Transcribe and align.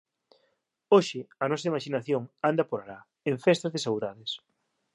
Hoxe 0.93 1.21
a 1.43 1.45
nosa 1.51 1.69
imaxinación 1.71 2.21
anda 2.49 2.63
por 2.69 2.79
alá, 2.81 2.99
en 3.31 3.35
festa 3.45 3.67
de 3.73 3.79
saudades 3.85 4.31